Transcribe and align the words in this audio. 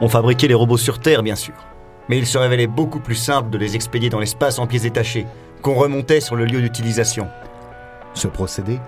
On 0.00 0.08
fabriquait 0.08 0.48
les 0.48 0.54
robots 0.54 0.76
sur 0.76 0.98
Terre, 0.98 1.22
bien 1.22 1.36
sûr. 1.36 1.54
Mais 2.08 2.18
il 2.18 2.26
se 2.26 2.38
révélait 2.38 2.66
beaucoup 2.66 3.00
plus 3.00 3.14
simple 3.14 3.50
de 3.50 3.58
les 3.58 3.76
expédier 3.76 4.10
dans 4.10 4.18
l'espace 4.18 4.58
en 4.58 4.66
pièces 4.66 4.82
détachées, 4.82 5.26
qu'on 5.62 5.74
remontait 5.74 6.20
sur 6.20 6.36
le 6.36 6.44
lieu 6.44 6.60
d'utilisation. 6.60 7.28
Ce 8.14 8.26
procédé, 8.26 8.80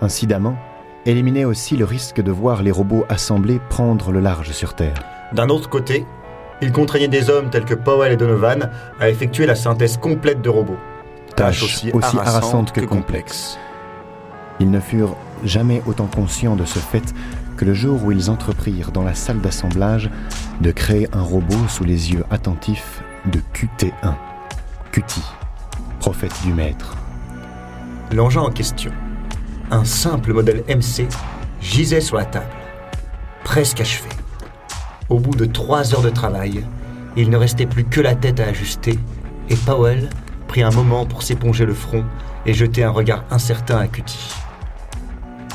incidemment, 0.00 0.56
éliminait 1.04 1.44
aussi 1.44 1.76
le 1.76 1.84
risque 1.84 2.20
de 2.20 2.30
voir 2.30 2.62
les 2.62 2.70
robots 2.70 3.04
assemblés 3.08 3.60
prendre 3.68 4.12
le 4.12 4.20
large 4.20 4.52
sur 4.52 4.74
Terre. 4.74 4.94
D'un 5.32 5.48
autre 5.48 5.68
côté, 5.68 6.06
il 6.60 6.72
contraignait 6.72 7.08
des 7.08 7.28
hommes 7.28 7.50
tels 7.50 7.64
que 7.64 7.74
Powell 7.74 8.12
et 8.12 8.16
Donovan 8.16 8.70
à 9.00 9.08
effectuer 9.08 9.46
la 9.46 9.56
synthèse 9.56 9.96
complète 9.96 10.40
de 10.42 10.48
robots. 10.48 10.78
Tâche 11.34 11.62
aussi, 11.62 11.90
harassante, 12.18 12.72
que, 12.72 12.80
complexe. 12.80 13.58
Ils 14.60 14.70
ne 14.70 14.80
furent 14.80 15.16
jamais 15.44 15.82
autant 15.86 16.06
conscients 16.06 16.56
de 16.56 16.64
ce 16.64 16.78
fait 16.78 17.14
que 17.56 17.64
le 17.64 17.74
jour 17.74 18.02
où 18.04 18.12
ils 18.12 18.30
entreprirent 18.30 18.92
dans 18.92 19.02
la 19.02 19.14
salle 19.14 19.40
d'assemblage 19.40 20.10
de 20.60 20.70
créer 20.70 21.08
un 21.12 21.22
robot 21.22 21.68
sous 21.68 21.84
les 21.84 22.12
yeux 22.12 22.24
attentifs 22.30 23.02
de 23.26 23.40
QT1. 23.54 24.14
QT, 24.90 25.20
prophète 26.00 26.34
du 26.44 26.52
maître. 26.52 26.96
L'engin 28.12 28.42
en 28.42 28.50
question, 28.50 28.92
un 29.70 29.84
simple 29.84 30.32
modèle 30.32 30.64
MC, 30.68 31.06
gisait 31.60 32.00
sur 32.00 32.16
la 32.16 32.24
table, 32.24 32.46
presque 33.44 33.80
achevé. 33.80 34.08
Au 35.08 35.18
bout 35.18 35.34
de 35.34 35.44
trois 35.44 35.94
heures 35.94 36.02
de 36.02 36.10
travail, 36.10 36.64
il 37.16 37.30
ne 37.30 37.36
restait 37.36 37.66
plus 37.66 37.84
que 37.84 38.00
la 38.00 38.14
tête 38.14 38.40
à 38.40 38.46
ajuster, 38.46 38.98
et 39.48 39.56
Powell 39.56 40.08
prit 40.48 40.62
un 40.62 40.70
moment 40.70 41.06
pour 41.06 41.22
s'éponger 41.22 41.64
le 41.64 41.74
front 41.74 42.04
et 42.44 42.54
jeter 42.54 42.84
un 42.84 42.90
regard 42.90 43.24
incertain 43.30 43.78
à 43.78 43.86
Cutie. 43.86 44.34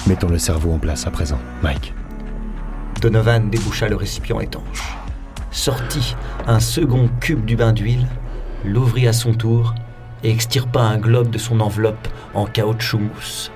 Mettons 0.08 0.30
le 0.30 0.38
cerveau 0.38 0.72
en 0.72 0.80
place 0.80 1.06
à 1.06 1.12
présent, 1.12 1.40
Mike. 1.62 1.94
Donovan 3.02 3.50
déboucha 3.50 3.90
le 3.90 3.98
récipient 3.98 4.40
étanche, 4.40 4.96
sortit 5.52 6.16
un 6.48 6.62
second 6.62 7.10
cube 7.20 7.44
du 7.44 7.58
bain 7.58 7.74
d'huile, 7.74 8.08
l'ouvrit 8.64 9.06
à 9.10 9.12
son 9.12 9.34
tour 9.34 9.76
et 10.24 10.32
extirpa 10.32 10.80
un 10.80 10.98
globe 10.98 11.30
de 11.30 11.38
son 11.38 11.60
enveloppe 11.60 12.08
en 12.34 12.46
caoutchouc 12.46 13.00
mousse. 13.00 13.52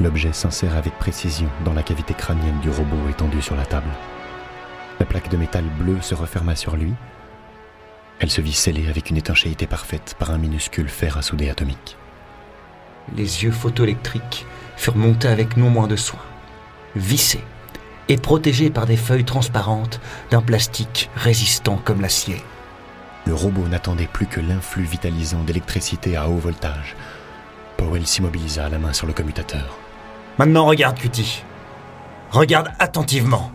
L'objet 0.00 0.32
s'insère 0.32 0.76
avec 0.76 0.98
précision 0.98 1.48
dans 1.64 1.72
la 1.72 1.84
cavité 1.84 2.14
crânienne 2.14 2.58
du 2.60 2.70
robot 2.70 3.08
étendu 3.08 3.40
sur 3.40 3.54
la 3.54 3.64
table. 3.64 3.90
La 4.98 5.06
plaque 5.06 5.28
de 5.28 5.36
métal 5.36 5.64
bleu 5.78 5.98
se 6.00 6.16
referma 6.16 6.56
sur 6.56 6.74
lui. 6.74 6.94
Elle 8.18 8.30
se 8.30 8.40
vit 8.40 8.52
scellée 8.52 8.88
avec 8.88 9.08
une 9.08 9.16
étanchéité 9.16 9.68
parfaite 9.68 10.16
par 10.18 10.32
un 10.32 10.38
minuscule 10.38 10.88
fer 10.88 11.16
à 11.16 11.22
souder 11.22 11.48
atomique. 11.48 11.96
Les 13.16 13.44
yeux 13.44 13.50
photoélectriques 13.50 14.46
furent 14.76 14.96
montés 14.96 15.28
avec 15.28 15.56
non 15.56 15.70
moins 15.70 15.86
de 15.86 15.96
soin, 15.96 16.20
vissés 16.94 17.44
et 18.08 18.16
protégés 18.16 18.70
par 18.70 18.86
des 18.86 18.96
feuilles 18.96 19.24
transparentes 19.24 20.00
d'un 20.30 20.42
plastique 20.42 21.10
résistant 21.16 21.80
comme 21.84 22.00
l'acier. 22.00 22.42
Le 23.26 23.34
robot 23.34 23.68
n'attendait 23.68 24.06
plus 24.06 24.26
que 24.26 24.40
l'influx 24.40 24.84
vitalisant 24.84 25.42
d'électricité 25.42 26.16
à 26.16 26.28
haut 26.28 26.38
voltage. 26.38 26.96
Powell 27.76 28.06
s'immobilisa, 28.06 28.68
la 28.68 28.78
main 28.78 28.92
sur 28.92 29.06
le 29.06 29.12
commutateur. 29.12 29.76
Maintenant 30.38 30.64
regarde, 30.64 30.98
Cutie. 30.98 31.42
Regarde 32.30 32.70
attentivement. 32.78 33.52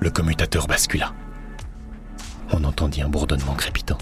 Le 0.00 0.10
commutateur 0.10 0.66
bascula. 0.66 1.12
On 2.52 2.64
entendit 2.64 3.02
un 3.02 3.08
bourdonnement 3.08 3.54
crépitant. 3.54 3.98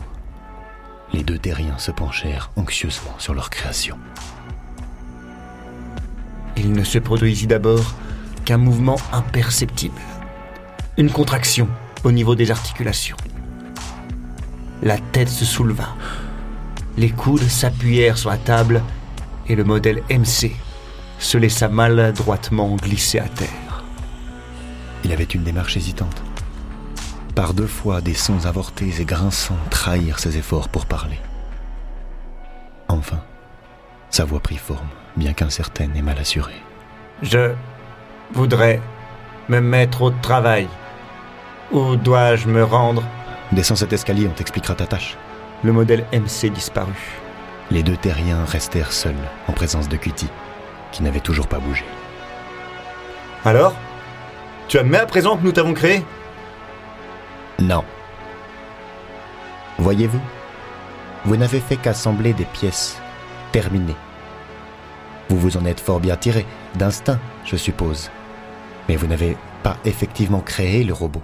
Les 1.18 1.24
deux 1.24 1.36
terriens 1.36 1.78
se 1.78 1.90
penchèrent 1.90 2.52
anxieusement 2.54 3.18
sur 3.18 3.34
leur 3.34 3.50
création. 3.50 3.98
Il 6.56 6.70
ne 6.70 6.84
se 6.84 7.00
produisit 7.00 7.48
d'abord 7.48 7.96
qu'un 8.44 8.56
mouvement 8.56 8.94
imperceptible. 9.10 10.00
Une 10.96 11.10
contraction 11.10 11.66
au 12.04 12.12
niveau 12.12 12.36
des 12.36 12.52
articulations. 12.52 13.16
La 14.80 14.96
tête 14.96 15.28
se 15.28 15.44
souleva. 15.44 15.96
Les 16.96 17.10
coudes 17.10 17.48
s'appuyèrent 17.48 18.16
sur 18.16 18.30
la 18.30 18.38
table 18.38 18.80
et 19.48 19.56
le 19.56 19.64
modèle 19.64 20.04
MC 20.08 20.52
se 21.18 21.36
laissa 21.36 21.66
maladroitement 21.68 22.76
glisser 22.76 23.18
à 23.18 23.26
terre. 23.26 23.82
Il 25.02 25.10
avait 25.10 25.24
une 25.24 25.42
démarche 25.42 25.76
hésitante. 25.76 26.22
Par 27.38 27.54
deux 27.54 27.68
fois, 27.68 28.00
des 28.00 28.14
sons 28.14 28.46
avortés 28.46 28.90
et 28.98 29.04
grinçants 29.04 29.54
trahirent 29.70 30.18
ses 30.18 30.38
efforts 30.38 30.68
pour 30.68 30.86
parler. 30.86 31.20
Enfin, 32.88 33.20
sa 34.10 34.24
voix 34.24 34.40
prit 34.40 34.56
forme, 34.56 34.88
bien 35.14 35.34
qu'incertaine 35.34 35.92
et 35.94 36.02
mal 36.02 36.18
assurée. 36.18 36.60
Je 37.22 37.52
voudrais 38.32 38.82
me 39.48 39.60
mettre 39.60 40.02
au 40.02 40.10
travail. 40.10 40.66
Où 41.70 41.94
dois-je 41.94 42.48
me 42.48 42.64
rendre? 42.64 43.04
Descends 43.52 43.76
cet 43.76 43.92
escalier, 43.92 44.26
on 44.26 44.34
t'expliquera 44.34 44.74
ta 44.74 44.88
tâche. 44.88 45.16
Le 45.62 45.72
modèle 45.72 46.06
MC 46.12 46.50
disparut. 46.50 47.20
Les 47.70 47.84
deux 47.84 47.96
terriens 47.96 48.44
restèrent 48.46 48.90
seuls 48.90 49.14
en 49.46 49.52
présence 49.52 49.88
de 49.88 49.96
Cutie, 49.96 50.26
qui 50.90 51.04
n'avait 51.04 51.20
toujours 51.20 51.46
pas 51.46 51.60
bougé. 51.60 51.84
Alors? 53.44 53.74
Tu 54.66 54.76
admets 54.76 54.98
à 54.98 55.06
présent 55.06 55.36
que 55.36 55.44
nous 55.44 55.52
t'avons 55.52 55.72
créé? 55.72 56.04
Non. 57.60 57.84
Voyez-vous, 59.78 60.20
vous, 61.24 61.36
n'avez 61.36 61.60
fait 61.60 61.76
qu'assembler 61.76 62.32
des 62.32 62.44
pièces 62.44 62.96
terminées. 63.52 63.96
Vous 65.28 65.38
vous 65.38 65.56
en 65.56 65.64
êtes 65.64 65.80
fort 65.80 66.00
bien 66.00 66.16
tiré, 66.16 66.46
d'instinct, 66.76 67.18
je 67.44 67.56
suppose. 67.56 68.10
Mais 68.88 68.96
vous 68.96 69.06
n'avez 69.06 69.36
pas 69.62 69.76
effectivement 69.84 70.40
créé 70.40 70.84
le 70.84 70.94
robot. 70.94 71.22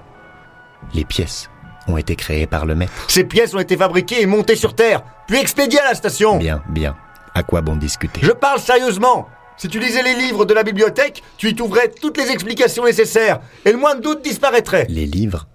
Les 0.92 1.04
pièces 1.04 1.48
ont 1.86 1.96
été 1.96 2.16
créées 2.16 2.46
par 2.46 2.66
le 2.66 2.74
maître. 2.74 2.92
Ces 3.08 3.24
pièces 3.24 3.54
ont 3.54 3.60
été 3.60 3.76
fabriquées 3.76 4.20
et 4.20 4.26
montées 4.26 4.56
sur 4.56 4.74
Terre, 4.74 5.02
puis 5.26 5.38
expédiées 5.38 5.80
à 5.80 5.84
la 5.84 5.94
station. 5.94 6.38
Bien, 6.38 6.62
bien. 6.68 6.96
À 7.34 7.42
quoi 7.42 7.62
bon 7.62 7.76
discuter? 7.76 8.20
Je 8.22 8.32
parle 8.32 8.60
sérieusement. 8.60 9.28
Si 9.56 9.68
tu 9.68 9.78
lisais 9.78 10.02
les 10.02 10.14
livres 10.14 10.44
de 10.44 10.54
la 10.54 10.64
bibliothèque, 10.64 11.22
tu 11.36 11.48
y 11.48 11.54
trouverais 11.54 11.88
toutes 11.88 12.18
les 12.18 12.30
explications 12.30 12.84
nécessaires, 12.84 13.40
et 13.64 13.70
le 13.70 13.78
moins 13.78 13.94
de 13.94 14.00
doute 14.00 14.22
disparaîtrait. 14.22 14.86
Les 14.88 15.06
livres 15.06 15.46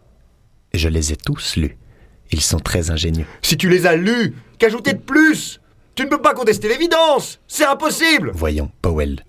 Je 0.74 0.88
les 0.90 1.12
ai 1.14 1.16
tous 1.16 1.56
lus. 1.56 1.78
Ils 2.32 2.42
sont 2.42 2.60
très 2.60 2.92
ingénieux. 2.92 3.26
Si 3.42 3.58
tu 3.58 3.70
les 3.70 3.86
as 3.88 3.96
lus, 3.96 4.36
qu'ajouter 4.60 4.94
de 4.94 5.00
plus? 5.00 5.60
Tu 5.96 6.04
ne 6.04 6.10
peux 6.10 6.22
pas 6.22 6.34
contester 6.34 6.70
l'évidence 6.70 7.40
C'est 7.48 7.66
impossible 7.66 8.32
Voyons, 8.34 8.72
Powell. 8.82 9.24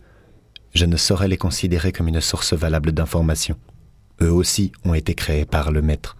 Je 0.75 0.85
ne 0.85 0.97
saurais 0.97 1.29
les 1.29 1.37
considérer 1.39 1.93
comme 1.93 2.09
une 2.09 2.21
source 2.21 2.53
valable 2.53 2.93
d'information. 2.93 3.57
Eux 4.23 4.31
aussi 4.31 4.71
ont 4.85 4.95
été 4.95 5.15
créés 5.15 5.47
par 5.47 5.73
le 5.73 5.83
maître. 5.83 6.17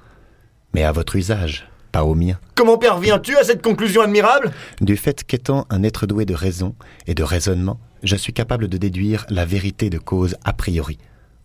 Mais 0.75 0.83
à 0.85 0.93
votre 0.93 1.17
usage, 1.17 1.69
pas 1.93 2.05
au 2.05 2.15
mien. 2.15 2.39
Comment 2.55 2.79
parviens-tu 2.79 3.37
à 3.37 3.45
cette 3.45 3.63
conclusion 3.63 4.01
admirable? 4.03 4.53
Du 4.81 4.97
fait 4.97 5.23
qu'étant 5.25 5.67
un 5.71 5.83
être 5.83 6.07
doué 6.07 6.25
de 6.25 6.35
raison 6.35 6.75
et 7.07 7.15
de 7.15 7.23
raisonnement, 7.23 7.79
je 8.03 8.17
suis 8.17 8.33
capable 8.33 8.69
de 8.69 8.79
déduire 8.79 9.27
la 9.29 9.45
vérité 9.45 9.91
de 9.91 9.99
cause 9.99 10.37
a 10.45 10.53
priori. 10.53 10.99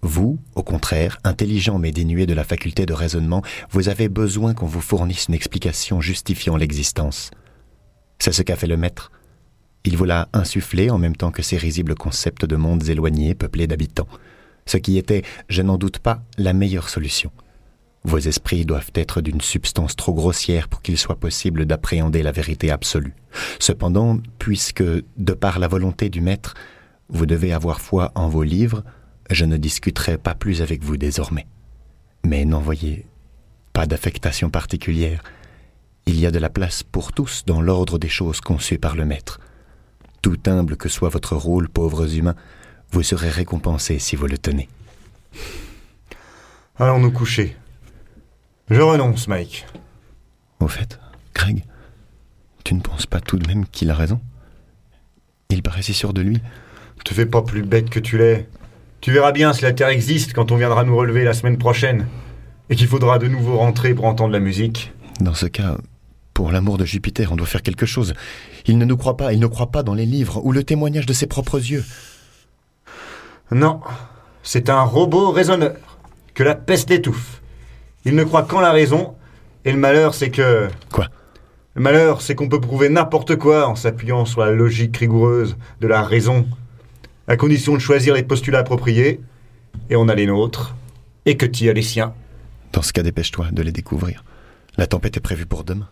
Vous, 0.05 0.37
au 0.53 0.61
contraire, 0.61 1.17
intelligent 1.23 1.79
mais 1.79 1.91
dénué 1.91 2.27
de 2.27 2.35
la 2.35 2.43
faculté 2.43 2.85
de 2.85 2.93
raisonnement, 2.93 3.41
vous 3.71 3.89
avez 3.89 4.07
besoin 4.07 4.53
qu'on 4.53 4.67
vous 4.67 4.79
fournisse 4.79 5.29
une 5.29 5.33
explication 5.33 5.99
justifiant 5.99 6.57
l'existence. 6.57 7.31
C'est 8.19 8.31
ce 8.31 8.43
qu'a 8.43 8.55
fait 8.55 8.67
le 8.67 8.77
maître. 8.77 9.11
Il 9.83 9.97
vous 9.97 10.05
l'a 10.05 10.29
insufflé 10.31 10.91
en 10.91 10.99
même 10.99 11.15
temps 11.15 11.31
que 11.31 11.41
ces 11.41 11.57
risibles 11.57 11.95
concepts 11.95 12.45
de 12.45 12.55
mondes 12.55 12.87
éloignés 12.87 13.33
peuplés 13.33 13.65
d'habitants. 13.65 14.07
Ce 14.67 14.77
qui 14.77 14.99
était, 14.99 15.23
je 15.49 15.63
n'en 15.63 15.79
doute 15.79 15.97
pas, 15.97 16.21
la 16.37 16.53
meilleure 16.53 16.89
solution. 16.89 17.31
Vos 18.03 18.19
esprits 18.19 18.63
doivent 18.63 18.91
être 18.93 19.21
d'une 19.21 19.41
substance 19.41 19.95
trop 19.95 20.13
grossière 20.13 20.67
pour 20.67 20.83
qu'il 20.83 20.99
soit 20.99 21.19
possible 21.19 21.65
d'appréhender 21.65 22.21
la 22.21 22.31
vérité 22.31 22.69
absolue. 22.69 23.15
Cependant, 23.57 24.19
puisque, 24.37 24.83
de 24.83 25.33
par 25.33 25.57
la 25.57 25.67
volonté 25.67 26.09
du 26.09 26.21
Maître, 26.21 26.53
vous 27.09 27.25
devez 27.25 27.53
avoir 27.53 27.81
foi 27.81 28.11
en 28.13 28.29
vos 28.29 28.43
livres, 28.43 28.83
je 29.29 29.45
ne 29.45 29.57
discuterai 29.57 30.17
pas 30.17 30.35
plus 30.35 30.61
avec 30.61 30.83
vous 30.83 30.97
désormais. 30.97 31.47
Mais 32.25 32.45
n'envoyez 32.45 33.05
pas 33.73 33.85
d'affectation 33.85 34.49
particulière. 34.49 35.23
Il 36.05 36.19
y 36.19 36.25
a 36.25 36.31
de 36.31 36.39
la 36.39 36.49
place 36.49 36.83
pour 36.83 37.11
tous 37.11 37.43
dans 37.45 37.61
l'ordre 37.61 37.97
des 37.97 38.09
choses 38.09 38.41
conçues 38.41 38.77
par 38.77 38.95
le 38.95 39.05
Maître. 39.05 39.39
Tout 40.21 40.39
humble 40.47 40.77
que 40.77 40.89
soit 40.89 41.09
votre 41.09 41.35
rôle, 41.35 41.69
pauvres 41.69 42.15
humains, 42.15 42.35
vous 42.91 43.03
serez 43.03 43.29
récompensés 43.29 43.99
si 43.99 44.15
vous 44.15 44.27
le 44.27 44.37
tenez. 44.37 44.69
Allons 46.77 46.99
nous 46.99 47.11
coucher. 47.11 47.55
Je 48.69 48.81
renonce, 48.81 49.27
Mike. 49.27 49.65
Au 50.59 50.67
fait, 50.67 50.99
Greg, 51.33 51.63
tu 52.63 52.73
ne 52.73 52.81
penses 52.81 53.05
pas 53.05 53.21
tout 53.21 53.37
de 53.37 53.47
même 53.47 53.65
qu'il 53.67 53.89
a 53.91 53.95
raison? 53.95 54.19
Il 55.49 55.61
paraît 55.61 55.83
si 55.83 55.93
sûr 55.93 56.13
de 56.13 56.21
lui. 56.21 56.39
Te 57.03 57.13
fais 57.13 57.27
pas 57.27 57.43
plus 57.43 57.61
bête 57.61 57.89
que 57.89 57.99
tu 57.99 58.17
l'es. 58.17 58.49
Tu 59.01 59.11
verras 59.11 59.31
bien 59.31 59.53
si 59.53 59.63
la 59.63 59.73
Terre 59.73 59.89
existe 59.89 60.33
quand 60.33 60.51
on 60.51 60.55
viendra 60.55 60.83
nous 60.83 60.95
relever 60.95 61.23
la 61.23 61.33
semaine 61.33 61.57
prochaine. 61.57 62.07
Et 62.69 62.75
qu'il 62.75 62.87
faudra 62.87 63.19
de 63.19 63.27
nouveau 63.27 63.57
rentrer 63.57 63.93
pour 63.93 64.05
entendre 64.05 64.33
la 64.33 64.39
musique. 64.39 64.91
Dans 65.19 65.35
ce 65.35 65.45
cas, 65.45 65.77
pour 66.33 66.51
l'amour 66.51 66.77
de 66.77 66.85
Jupiter, 66.85 67.31
on 67.31 67.35
doit 67.35 67.45
faire 67.45 67.61
quelque 67.61 67.85
chose. 67.85 68.13
Il 68.65 68.77
ne 68.77 68.85
nous 68.85 68.97
croit 68.97 69.17
pas, 69.17 69.33
il 69.33 69.39
ne 69.39 69.47
croit 69.47 69.71
pas 69.71 69.83
dans 69.83 69.93
les 69.93 70.05
livres 70.05 70.41
ou 70.43 70.51
le 70.51 70.63
témoignage 70.63 71.05
de 71.05 71.13
ses 71.13 71.27
propres 71.27 71.57
yeux. 71.57 71.83
Non, 73.51 73.81
c'est 74.41 74.69
un 74.69 74.81
robot 74.81 75.31
raisonneur. 75.31 75.75
Que 76.33 76.43
la 76.43 76.55
peste 76.55 76.91
étouffe 76.91 77.41
Ils 78.03 78.15
ne 78.15 78.23
croient 78.23 78.43
qu'en 78.43 78.59
la 78.59 78.71
raison, 78.71 79.13
et 79.63 79.71
le 79.71 79.77
malheur, 79.77 80.13
c'est 80.13 80.31
que... 80.31 80.67
Quoi? 80.91 81.07
Le 81.75 81.81
malheur, 81.81 82.21
c'est 82.21 82.35
qu'on 82.35 82.49
peut 82.49 82.59
prouver 82.59 82.89
n'importe 82.89 83.35
quoi 83.35 83.67
en 83.67 83.75
s'appuyant 83.75 84.25
sur 84.25 84.41
la 84.41 84.51
logique 84.51 84.97
rigoureuse 84.97 85.57
de 85.81 85.87
la 85.87 86.03
raison, 86.03 86.47
à 87.27 87.37
condition 87.37 87.73
de 87.73 87.79
choisir 87.79 88.13
les 88.13 88.23
postulats 88.23 88.59
appropriés, 88.59 89.19
et 89.89 89.95
on 89.95 90.07
a 90.07 90.15
les 90.15 90.25
nôtres, 90.25 90.75
et 91.25 91.37
que 91.37 91.45
tu 91.45 91.69
as 91.69 91.73
les 91.73 91.81
siens. 91.81 92.13
Dans 92.71 92.81
ce 92.81 92.93
cas, 92.93 93.03
dépêche-toi 93.03 93.47
de 93.51 93.61
les 93.61 93.71
découvrir. 93.71 94.23
La 94.77 94.87
tempête 94.87 95.17
est 95.17 95.21
prévue 95.21 95.45
pour 95.45 95.63
demain. 95.63 95.89